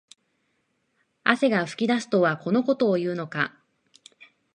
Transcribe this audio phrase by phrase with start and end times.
[1.23, 3.55] 汗が噴き出すとはこのことを言うのか